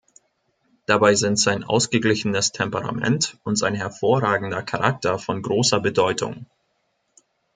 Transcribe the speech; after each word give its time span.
Dabei 0.87 1.13
sind 1.13 1.37
sein 1.37 1.63
ausgeglichenes 1.63 2.51
Temperament 2.51 3.37
und 3.43 3.55
sein 3.55 3.75
hervorragender 3.75 4.63
Charakter 4.63 5.19
von 5.19 5.43
großer 5.43 5.79
Bedeutung. 5.79 6.47